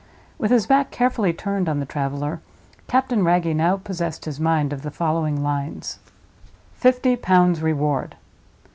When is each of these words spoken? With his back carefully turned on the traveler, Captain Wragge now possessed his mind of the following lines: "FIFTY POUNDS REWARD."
With 0.39 0.49
his 0.49 0.65
back 0.65 0.89
carefully 0.89 1.31
turned 1.31 1.69
on 1.69 1.79
the 1.79 1.85
traveler, 1.85 2.41
Captain 2.87 3.23
Wragge 3.23 3.55
now 3.55 3.77
possessed 3.77 4.25
his 4.25 4.39
mind 4.39 4.73
of 4.73 4.81
the 4.81 4.89
following 4.89 5.43
lines: 5.43 5.99
"FIFTY 6.73 7.17
POUNDS 7.17 7.61
REWARD." 7.61 8.15